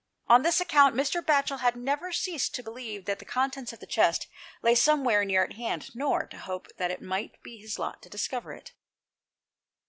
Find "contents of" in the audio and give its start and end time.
3.23-3.79